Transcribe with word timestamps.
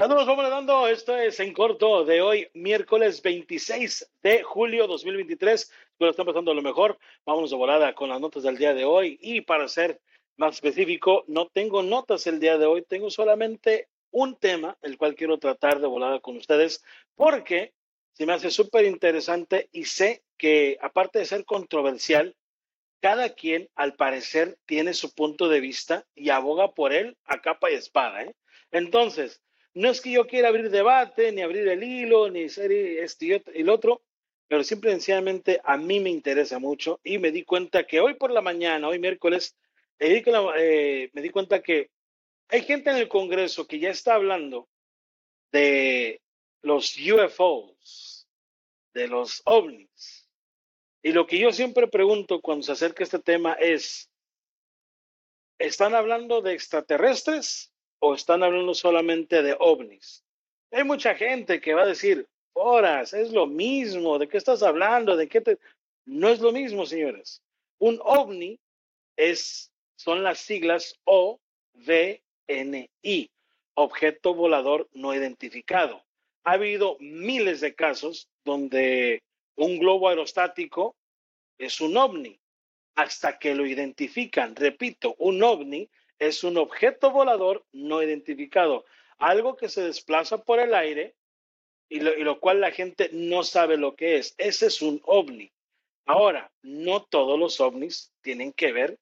Saludos, 0.00 0.26
vamos 0.26 0.48
dando. 0.48 0.88
Esto 0.88 1.14
es 1.14 1.40
en 1.40 1.52
corto 1.52 2.06
de 2.06 2.22
hoy, 2.22 2.48
miércoles 2.54 3.20
26 3.20 4.10
de 4.22 4.42
julio 4.42 4.86
2023. 4.86 5.70
Espero 5.90 6.10
están 6.10 6.24
pasando 6.24 6.54
lo 6.54 6.62
mejor. 6.62 6.98
Vámonos 7.26 7.50
de 7.50 7.56
volada 7.58 7.94
con 7.94 8.08
las 8.08 8.18
notas 8.18 8.44
del 8.44 8.56
día 8.56 8.72
de 8.72 8.86
hoy. 8.86 9.18
Y 9.20 9.42
para 9.42 9.68
ser 9.68 10.00
más 10.38 10.54
específico, 10.54 11.24
no 11.28 11.48
tengo 11.48 11.82
notas 11.82 12.26
el 12.26 12.40
día 12.40 12.56
de 12.56 12.64
hoy, 12.64 12.80
tengo 12.80 13.10
solamente 13.10 13.90
un 14.10 14.36
tema, 14.36 14.78
el 14.80 14.96
cual 14.96 15.14
quiero 15.14 15.38
tratar 15.38 15.80
de 15.80 15.86
volada 15.86 16.20
con 16.20 16.38
ustedes, 16.38 16.82
porque 17.14 17.74
se 18.14 18.24
me 18.24 18.32
hace 18.32 18.50
súper 18.50 18.86
interesante 18.86 19.68
y 19.70 19.84
sé 19.84 20.22
que 20.38 20.78
aparte 20.80 21.18
de 21.18 21.26
ser 21.26 21.44
controversial, 21.44 22.34
cada 23.02 23.34
quien 23.34 23.68
al 23.74 23.96
parecer 23.96 24.56
tiene 24.64 24.94
su 24.94 25.14
punto 25.14 25.50
de 25.50 25.60
vista 25.60 26.06
y 26.14 26.30
aboga 26.30 26.72
por 26.72 26.94
él 26.94 27.18
a 27.26 27.42
capa 27.42 27.70
y 27.70 27.74
espada. 27.74 28.22
¿eh? 28.22 28.34
Entonces, 28.70 29.42
no 29.74 29.90
es 29.90 30.00
que 30.00 30.12
yo 30.12 30.26
quiera 30.26 30.48
abrir 30.48 30.70
debate, 30.70 31.32
ni 31.32 31.42
abrir 31.42 31.68
el 31.68 31.82
hilo, 31.82 32.30
ni 32.30 32.48
ser 32.48 32.72
este 32.72 33.26
y 33.26 33.42
el 33.60 33.68
otro, 33.68 34.02
pero 34.48 34.64
simple 34.64 34.90
y 34.90 34.94
sencillamente 34.94 35.60
a 35.62 35.76
mí 35.76 36.00
me 36.00 36.10
interesa 36.10 36.58
mucho 36.58 37.00
y 37.04 37.18
me 37.18 37.30
di 37.30 37.44
cuenta 37.44 37.86
que 37.86 38.00
hoy 38.00 38.14
por 38.14 38.32
la 38.32 38.40
mañana, 38.40 38.88
hoy 38.88 38.98
miércoles, 38.98 39.56
eh, 39.98 41.10
me 41.12 41.22
di 41.22 41.30
cuenta 41.30 41.62
que 41.62 41.90
hay 42.48 42.62
gente 42.62 42.90
en 42.90 42.96
el 42.96 43.08
Congreso 43.08 43.66
que 43.66 43.78
ya 43.78 43.90
está 43.90 44.14
hablando 44.14 44.68
de 45.52 46.20
los 46.62 46.96
UFOs, 46.98 48.26
de 48.92 49.06
los 49.06 49.42
ovnis. 49.44 50.28
Y 51.02 51.12
lo 51.12 51.26
que 51.26 51.38
yo 51.38 51.52
siempre 51.52 51.86
pregunto 51.86 52.40
cuando 52.40 52.64
se 52.64 52.72
acerca 52.72 53.04
este 53.04 53.20
tema 53.20 53.52
es, 53.54 54.10
¿están 55.58 55.94
hablando 55.94 56.42
de 56.42 56.54
extraterrestres 56.54 57.72
o 58.00 58.14
están 58.14 58.42
hablando 58.42 58.74
solamente 58.74 59.42
de 59.42 59.56
ovnis? 59.58 60.24
Hay 60.72 60.84
mucha 60.84 61.14
gente 61.14 61.60
que 61.60 61.74
va 61.74 61.82
a 61.82 61.86
decir, 61.86 62.28
horas, 62.52 63.12
es 63.14 63.32
lo 63.32 63.46
mismo, 63.46 64.18
¿de 64.18 64.28
qué 64.28 64.36
estás 64.36 64.62
hablando? 64.62 65.16
¿De 65.16 65.28
qué 65.28 65.40
te... 65.40 65.58
No 66.04 66.28
es 66.28 66.40
lo 66.40 66.52
mismo, 66.52 66.86
señores. 66.86 67.42
Un 67.78 68.00
ovni 68.02 68.58
es, 69.16 69.72
son 69.96 70.22
las 70.22 70.38
siglas 70.38 70.98
OVNI, 71.04 72.20
objeto 73.74 74.34
volador 74.34 74.88
no 74.92 75.14
identificado. 75.14 76.04
Ha 76.44 76.52
habido 76.52 76.96
miles 77.00 77.60
de 77.60 77.74
casos 77.74 78.28
donde 78.44 79.22
un 79.56 79.78
globo 79.78 80.08
aerostático 80.08 80.96
es 81.58 81.80
un 81.80 81.96
ovni, 81.96 82.40
hasta 82.94 83.38
que 83.38 83.54
lo 83.54 83.66
identifican. 83.66 84.56
Repito, 84.56 85.14
un 85.18 85.42
ovni 85.42 85.88
es 86.20 86.44
un 86.44 86.58
objeto 86.58 87.10
volador 87.10 87.64
no 87.72 88.02
identificado, 88.02 88.84
algo 89.18 89.56
que 89.56 89.68
se 89.68 89.82
desplaza 89.82 90.44
por 90.44 90.60
el 90.60 90.74
aire 90.74 91.16
y 91.88 91.98
lo, 91.98 92.38
cual 92.38 92.60
la 92.60 92.70
gente 92.70 93.10
no 93.12 93.42
sabe 93.42 93.76
lo 93.76 93.96
que 93.96 94.18
es. 94.18 94.34
Ese 94.38 94.66
es 94.66 94.80
un 94.80 95.00
ovni. 95.04 95.50
Ahora, 96.06 96.52
no 96.62 97.02
todos 97.02 97.36
los 97.36 97.60
ovnis 97.60 98.12
tienen 98.20 98.52
que 98.52 98.72
ver 98.72 98.98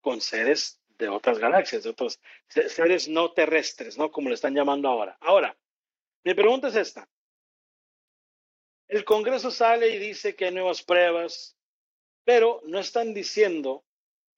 con 0.00 0.22
seres 0.22 0.80
de 0.88 1.08
otras 1.08 1.38
galaxias, 1.38 1.82
de 1.82 1.90
otros 1.90 2.20
seres 2.48 3.08
no 3.08 3.32
terrestres, 3.32 3.98
¿no? 3.98 4.10
Como 4.10 4.28
le 4.28 4.34
están 4.34 4.54
llamando 4.54 4.88
ahora. 4.88 5.18
Ahora, 5.20 5.56
mi 6.24 6.32
pregunta 6.32 6.68
es 6.68 6.76
esta. 6.76 7.08
El 8.88 9.04
Congreso 9.04 9.50
sale 9.50 9.90
y 9.90 9.98
dice 9.98 10.34
que 10.34 10.46
hay 10.46 10.54
nuevas 10.54 10.82
pruebas, 10.82 11.56
pero 12.24 12.62
no 12.64 12.78
están 12.78 13.12
diciendo 13.12 13.84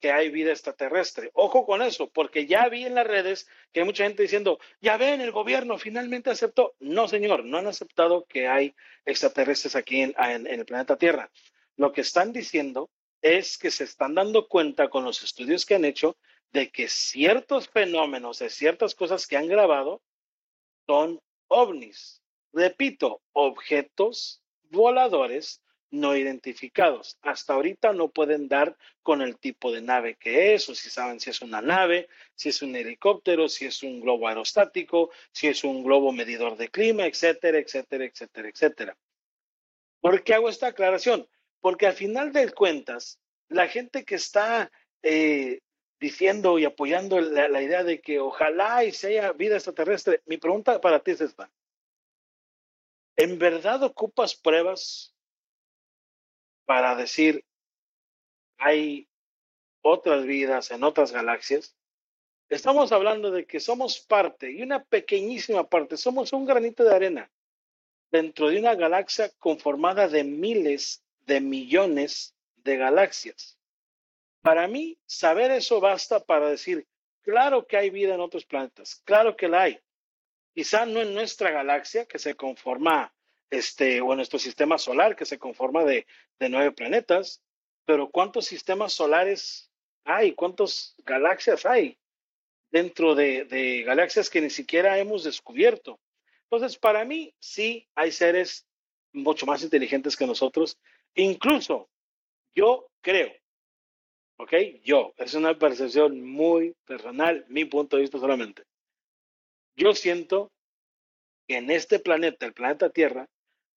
que 0.00 0.12
hay 0.12 0.30
vida 0.30 0.50
extraterrestre. 0.50 1.30
Ojo 1.34 1.64
con 1.64 1.82
eso, 1.82 2.10
porque 2.10 2.46
ya 2.46 2.68
vi 2.68 2.84
en 2.84 2.94
las 2.94 3.06
redes 3.06 3.48
que 3.72 3.80
hay 3.80 3.86
mucha 3.86 4.04
gente 4.04 4.22
diciendo, 4.22 4.58
ya 4.80 4.96
ven, 4.96 5.20
el 5.20 5.32
gobierno 5.32 5.78
finalmente 5.78 6.30
aceptó. 6.30 6.74
No, 6.78 7.08
señor, 7.08 7.44
no 7.44 7.58
han 7.58 7.66
aceptado 7.66 8.26
que 8.26 8.46
hay 8.46 8.74
extraterrestres 9.06 9.76
aquí 9.76 10.02
en, 10.02 10.14
el 10.46 10.64
planeta 10.66 10.96
Tierra. 10.96 11.30
Lo 11.76 11.92
que 11.92 12.02
están 12.02 12.32
diciendo 12.32 12.90
es 13.22 13.56
que 13.56 13.70
se 13.70 13.84
están 13.84 14.14
dando 14.14 14.46
cuenta 14.46 14.90
con 14.90 15.04
los 15.04 15.22
estudios 15.22 15.64
que 15.64 15.74
han 15.74 15.84
hecho 15.84 16.16
de 16.52 16.70
que 16.70 16.88
ciertos 16.88 17.68
fenómenos, 17.68 18.38
de 18.38 18.50
ciertas 18.50 18.94
cosas 18.94 19.26
que 19.26 19.36
han 19.36 19.48
grabado, 19.48 20.02
son 20.86 21.20
ovnis. 21.48 22.22
Repito, 22.52 23.22
objetos 23.32 24.42
voladores 24.70 25.63
no 25.94 26.16
identificados. 26.16 27.18
Hasta 27.22 27.54
ahorita 27.54 27.92
no 27.92 28.08
pueden 28.08 28.48
dar 28.48 28.76
con 29.02 29.22
el 29.22 29.38
tipo 29.38 29.72
de 29.72 29.80
nave 29.80 30.16
que 30.16 30.54
es, 30.54 30.68
o 30.68 30.74
si 30.74 30.90
saben 30.90 31.20
si 31.20 31.30
es 31.30 31.40
una 31.40 31.62
nave, 31.62 32.08
si 32.34 32.48
es 32.48 32.62
un 32.62 32.74
helicóptero, 32.74 33.48
si 33.48 33.66
es 33.66 33.82
un 33.82 34.00
globo 34.00 34.28
aerostático, 34.28 35.10
si 35.32 35.46
es 35.46 35.62
un 35.64 35.84
globo 35.84 36.12
medidor 36.12 36.56
de 36.56 36.68
clima, 36.68 37.06
etcétera, 37.06 37.58
etcétera, 37.58 38.04
etcétera, 38.04 38.48
etcétera. 38.48 38.96
¿Por 40.00 40.22
qué 40.24 40.34
hago 40.34 40.48
esta 40.48 40.68
aclaración? 40.68 41.28
Porque 41.60 41.86
al 41.86 41.94
final 41.94 42.32
de 42.32 42.50
cuentas, 42.52 43.18
la 43.48 43.68
gente 43.68 44.04
que 44.04 44.16
está 44.16 44.70
eh, 45.02 45.60
diciendo 46.00 46.58
y 46.58 46.64
apoyando 46.64 47.20
la, 47.20 47.62
idea 47.62 47.84
de 47.84 48.00
que 48.00 48.18
ojalá 48.20 48.84
y 48.84 48.92
se 48.92 49.08
haya 49.08 49.32
vida 49.32 49.54
extraterrestre, 49.54 50.22
mi 50.26 50.38
pregunta 50.38 50.80
para 50.80 51.00
ti 51.00 51.12
es 51.12 51.20
esta. 51.20 51.50
¿En 53.16 53.38
verdad 53.38 53.82
ocupas 53.84 54.34
pruebas 54.34 55.13
para 56.64 56.94
decir 56.94 57.44
hay 58.58 59.08
otras 59.82 60.24
vidas 60.24 60.70
en 60.70 60.82
otras 60.84 61.12
galaxias, 61.12 61.76
estamos 62.48 62.92
hablando 62.92 63.30
de 63.30 63.46
que 63.46 63.60
somos 63.60 64.00
parte 64.00 64.50
y 64.50 64.62
una 64.62 64.82
pequeñísima 64.82 65.68
parte, 65.68 65.96
somos 65.96 66.32
un 66.32 66.46
granito 66.46 66.84
de 66.84 66.94
arena 66.94 67.30
dentro 68.10 68.48
de 68.48 68.58
una 68.58 68.74
galaxia 68.74 69.30
conformada 69.38 70.08
de 70.08 70.24
miles 70.24 71.02
de 71.26 71.40
millones 71.40 72.34
de 72.56 72.76
galaxias. 72.76 73.58
Para 74.42 74.68
mí, 74.68 74.98
saber 75.06 75.50
eso 75.50 75.80
basta 75.80 76.20
para 76.20 76.50
decir, 76.50 76.86
claro 77.22 77.66
que 77.66 77.76
hay 77.76 77.90
vida 77.90 78.14
en 78.14 78.20
otros 78.20 78.44
planetas, 78.44 79.00
claro 79.04 79.36
que 79.36 79.48
la 79.48 79.62
hay. 79.62 79.80
Quizá 80.54 80.84
no 80.84 81.00
en 81.00 81.14
nuestra 81.14 81.50
galaxia, 81.50 82.04
que 82.04 82.18
se 82.18 82.34
conforma 82.34 83.13
este, 83.50 84.00
o 84.00 84.14
nuestro 84.14 84.38
sistema 84.38 84.78
solar, 84.78 85.16
que 85.16 85.24
se 85.24 85.38
conforma 85.38 85.84
de, 85.84 86.06
nueve 86.40 86.72
planetas, 86.72 87.42
pero 87.84 88.10
¿cuántos 88.10 88.46
sistemas 88.46 88.92
solares 88.92 89.70
hay? 90.04 90.32
¿Cuántas 90.32 90.94
galaxias 91.04 91.64
hay 91.64 91.98
dentro 92.70 93.14
de, 93.14 93.44
de 93.44 93.82
galaxias 93.82 94.28
que 94.28 94.40
ni 94.40 94.50
siquiera 94.50 94.98
hemos 94.98 95.24
descubierto? 95.24 96.00
Entonces, 96.50 96.78
para 96.78 97.04
mí, 97.04 97.34
sí 97.38 97.88
hay 97.94 98.12
seres 98.12 98.66
mucho 99.12 99.46
más 99.46 99.62
inteligentes 99.62 100.16
que 100.16 100.26
nosotros. 100.26 100.78
Incluso, 101.14 101.88
yo 102.54 102.90
creo, 103.00 103.32
¿ok? 104.38 104.52
Yo, 104.82 105.14
es 105.16 105.34
una 105.34 105.58
percepción 105.58 106.20
muy 106.22 106.74
personal, 106.84 107.44
mi 107.48 107.64
punto 107.64 107.96
de 107.96 108.02
vista 108.02 108.18
solamente. 108.18 108.64
Yo 109.76 109.94
siento 109.94 110.52
que 111.46 111.56
en 111.56 111.70
este 111.70 111.98
planeta, 111.98 112.46
el 112.46 112.54
planeta 112.54 112.90
Tierra, 112.90 113.28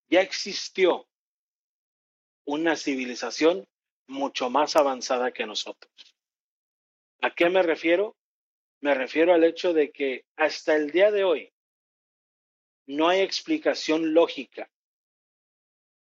ya 0.10 0.22
existió 0.22 1.08
una 2.46 2.76
civilización 2.76 3.68
mucho 4.08 4.50
más 4.50 4.76
avanzada 4.76 5.32
que 5.32 5.46
nosotros. 5.46 6.16
¿A 7.22 7.34
qué 7.34 7.50
me 7.50 7.62
refiero? 7.62 8.16
Me 8.80 8.94
refiero 8.94 9.34
al 9.34 9.44
hecho 9.44 9.74
de 9.74 9.92
que 9.92 10.26
hasta 10.36 10.76
el 10.76 10.92
día 10.92 11.12
de 11.12 11.24
hoy 11.24 11.52
no 12.86 13.10
hay 13.10 13.22
explicación 13.22 14.14
lógica 14.14 14.70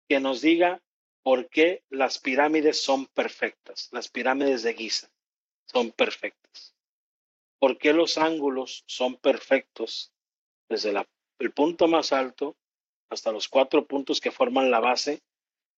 que 0.08 0.20
nos 0.20 0.42
diga 0.42 0.82
por 1.22 1.48
qué 1.48 1.82
las 1.88 2.18
pirámides 2.18 2.80
son 2.80 3.06
perfectas, 3.06 3.88
las 3.92 4.08
pirámides 4.08 4.62
de 4.62 4.74
Giza 4.74 5.08
son 5.64 5.90
perfectas. 5.90 6.74
¿Por 7.58 7.78
qué 7.78 7.92
los 7.92 8.18
ángulos 8.18 8.84
son 8.86 9.16
perfectos 9.16 10.12
desde 10.68 10.94
el 11.38 11.52
punto 11.52 11.88
más 11.88 12.12
alto 12.12 12.56
hasta 13.08 13.32
los 13.32 13.48
cuatro 13.48 13.86
puntos 13.86 14.20
que 14.20 14.30
forman 14.30 14.70
la 14.70 14.80
base, 14.80 15.22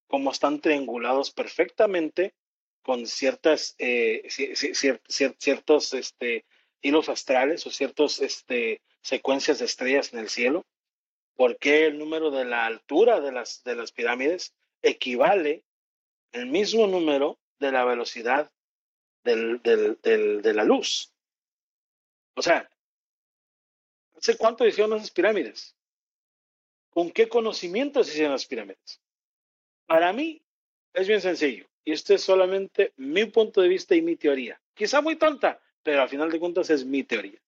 como 0.06 0.30
están 0.30 0.60
triangulados 0.60 1.30
perfectamente 1.30 2.34
con 2.82 3.06
ciertas, 3.06 3.74
eh, 3.78 4.26
ciertos 4.28 5.94
este, 5.94 6.46
hilos 6.80 7.08
astrales 7.08 7.66
o 7.66 7.70
ciertas 7.70 8.20
este, 8.20 8.80
secuencias 9.02 9.58
de 9.58 9.66
estrellas 9.66 10.12
en 10.12 10.20
el 10.20 10.28
cielo. 10.28 10.66
¿Por 11.36 11.58
qué 11.58 11.86
el 11.86 11.98
número 11.98 12.30
de 12.30 12.44
la 12.44 12.66
altura 12.66 13.20
de 13.20 13.32
las, 13.32 13.62
de 13.62 13.76
las 13.76 13.92
pirámides 13.92 14.54
equivale 14.82 15.64
el 16.32 16.46
mismo 16.46 16.86
número 16.86 17.38
de 17.58 17.72
la 17.72 17.84
velocidad 17.84 18.50
del, 19.22 19.60
de 19.62 20.54
la 20.54 20.64
luz? 20.64 21.12
O 22.34 22.42
sea, 22.42 22.70
¿hace 24.16 24.36
cuánto 24.36 24.66
hicieron 24.66 24.96
esas 24.96 25.10
pirámides? 25.10 25.77
¿Con 26.98 27.12
qué 27.12 27.28
conocimientos 27.28 28.08
se 28.08 28.14
hicieron 28.14 28.32
las 28.32 28.46
pirámides? 28.46 29.00
Para 29.86 30.12
mí 30.12 30.42
es 30.92 31.06
bien 31.06 31.20
sencillo. 31.20 31.68
Y 31.84 31.92
esto 31.92 32.12
es 32.12 32.24
solamente 32.24 32.92
mi 32.96 33.24
punto 33.26 33.60
de 33.60 33.68
vista 33.68 33.94
y 33.94 34.02
mi 34.02 34.16
teoría. 34.16 34.60
Quizá 34.74 35.00
muy 35.00 35.14
tonta, 35.14 35.62
pero 35.84 36.02
al 36.02 36.08
final 36.08 36.28
de 36.28 36.40
cuentas 36.40 36.70
es 36.70 36.84
mi 36.84 37.04
teoría. 37.04 37.40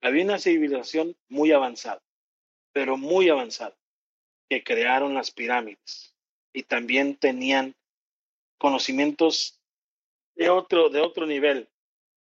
Había 0.00 0.22
una 0.22 0.38
civilización 0.38 1.16
muy 1.28 1.50
avanzada. 1.50 2.00
pero 2.70 2.96
muy 2.96 3.28
avanzada, 3.28 3.76
que 4.48 4.62
crearon 4.62 5.12
las 5.12 5.32
pirámides 5.32 6.14
y 6.52 6.62
también 6.62 7.16
tenían 7.16 7.74
conocimientos 8.58 9.60
de 10.36 10.50
otro, 10.50 10.88
de 10.88 11.00
otro 11.00 11.26
nivel 11.26 11.68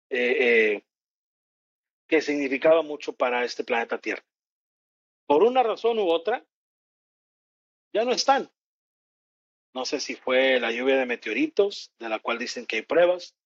eh, 0.09 0.37
eh, 0.41 0.83
que 2.09 2.21
significaba 2.21 2.83
mucho 2.83 3.13
para 3.13 3.45
este 3.45 3.63
planeta 3.63 3.99
Tierra. 3.99 4.25
Por 5.31 5.45
una 5.45 5.63
razón 5.63 6.01
u 6.01 6.11
otra, 6.11 6.45
ya 7.95 8.05
no 8.05 8.11
están. 8.11 8.51
No 9.73 9.85
sé 9.85 10.01
si 10.01 10.17
fue 10.17 10.59
la 10.59 10.73
lluvia 10.73 10.97
de 10.97 11.07
meteoritos, 11.07 11.93
de 12.01 12.09
la 12.09 12.19
cual 12.19 12.37
dicen 12.37 12.67
que 12.67 12.75
hay 12.75 12.83
pruebas. 12.83 13.37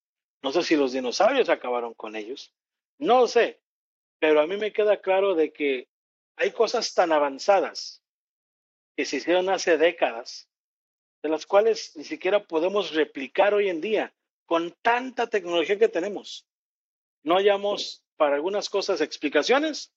No 0.43 0.51
sé 0.51 0.63
si 0.63 0.77
los 0.77 0.93
dinosaurios 0.93 1.51
acabaron 1.51 1.93
con 1.93 2.17
ellos. 2.17 2.55
No 2.97 3.27
sé. 3.27 3.61
Pero 4.19 4.41
a 4.41 4.47
mí 4.47 4.57
me 4.57 4.73
queda 4.73 5.03
claro 5.03 5.35
de 5.35 5.53
que 5.53 5.91
hay 6.37 6.53
cosas 6.53 6.95
tan 6.95 7.13
avanzadas 7.13 8.03
que 8.97 9.05
se 9.05 9.19
hicieron 9.19 9.51
hace 9.51 9.77
décadas, 9.77 10.49
de 11.23 11.29
las 11.29 11.45
cuales 11.45 11.95
ni 11.97 12.05
siquiera 12.05 12.47
podemos 12.47 12.95
replicar 12.95 13.53
hoy 13.53 13.69
en 13.69 13.83
día 13.83 14.15
con 14.47 14.75
tanta 14.81 15.27
tecnología 15.27 15.79
que 15.79 15.89
tenemos. 15.91 16.47
No 17.23 17.35
hallamos 17.35 18.03
para 18.17 18.37
algunas 18.37 18.71
cosas 18.71 19.03
explicaciones 19.03 19.94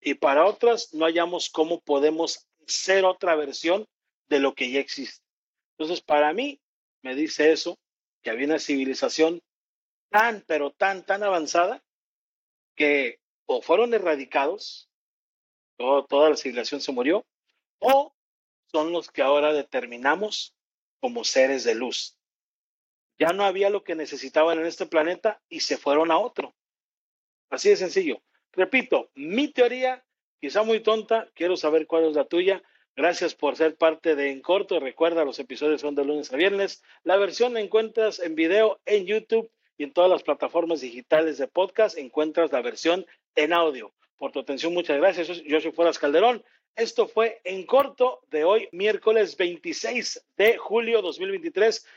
y 0.00 0.14
para 0.14 0.46
otras 0.46 0.94
no 0.94 1.04
hallamos 1.04 1.50
cómo 1.50 1.80
podemos 1.80 2.46
ser 2.66 3.04
otra 3.04 3.34
versión 3.34 3.86
de 4.28 4.40
lo 4.40 4.54
que 4.54 4.70
ya 4.70 4.80
existe. 4.80 5.24
Entonces, 5.76 6.00
para 6.02 6.32
mí, 6.32 6.60
me 7.02 7.14
dice 7.14 7.52
eso, 7.52 7.78
que 8.22 8.30
había 8.30 8.46
una 8.46 8.58
civilización 8.58 9.42
tan, 10.10 10.44
pero 10.46 10.70
tan, 10.70 11.04
tan 11.04 11.22
avanzada 11.22 11.82
que 12.74 13.20
o 13.46 13.62
fueron 13.62 13.94
erradicados, 13.94 14.90
toda 15.76 16.30
la 16.30 16.36
civilización 16.36 16.80
se 16.80 16.92
murió, 16.92 17.24
o 17.78 18.14
son 18.70 18.92
los 18.92 19.10
que 19.10 19.22
ahora 19.22 19.52
determinamos 19.52 20.54
como 21.00 21.24
seres 21.24 21.64
de 21.64 21.74
luz. 21.74 22.18
Ya 23.18 23.32
no 23.32 23.44
había 23.44 23.70
lo 23.70 23.82
que 23.82 23.94
necesitaban 23.94 24.58
en 24.58 24.66
este 24.66 24.86
planeta 24.86 25.40
y 25.48 25.60
se 25.60 25.78
fueron 25.78 26.10
a 26.10 26.18
otro. 26.18 26.54
Así 27.50 27.70
de 27.70 27.76
sencillo. 27.76 28.22
Repito, 28.52 29.10
mi 29.14 29.48
teoría, 29.48 30.04
quizá 30.40 30.62
muy 30.62 30.80
tonta, 30.80 31.28
quiero 31.34 31.56
saber 31.56 31.86
cuál 31.86 32.06
es 32.06 32.14
la 32.14 32.24
tuya. 32.24 32.62
Gracias 32.96 33.34
por 33.34 33.56
ser 33.56 33.76
parte 33.76 34.16
de 34.16 34.30
En 34.30 34.40
Corto. 34.40 34.80
Recuerda, 34.80 35.24
los 35.24 35.38
episodios 35.38 35.80
son 35.80 35.94
de 35.94 36.04
lunes 36.04 36.32
a 36.32 36.36
viernes. 36.36 36.82
La 37.04 37.16
versión 37.16 37.54
la 37.54 37.60
encuentras 37.60 38.18
en 38.18 38.34
video 38.34 38.80
en 38.86 39.06
YouTube 39.06 39.50
y 39.76 39.84
en 39.84 39.92
todas 39.92 40.10
las 40.10 40.24
plataformas 40.24 40.80
digitales 40.80 41.38
de 41.38 41.46
podcast. 41.46 41.96
Encuentras 41.96 42.50
la 42.50 42.60
versión 42.60 43.06
en 43.36 43.52
audio. 43.52 43.92
Por 44.16 44.32
tu 44.32 44.40
atención, 44.40 44.74
muchas 44.74 44.96
gracias. 44.98 45.28
Yo 45.44 45.60
soy 45.60 45.70
Fueras 45.70 46.00
Calderón. 46.00 46.42
Esto 46.74 47.06
fue 47.06 47.40
En 47.44 47.66
Corto 47.66 48.20
de 48.30 48.44
hoy, 48.44 48.68
miércoles 48.72 49.36
26 49.36 50.26
de 50.36 50.56
julio 50.58 51.02
2023. 51.02 51.86